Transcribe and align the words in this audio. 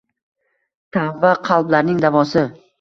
Tavba– 0.97 1.35
qalblarning 1.51 2.05
davosi 2.09 2.51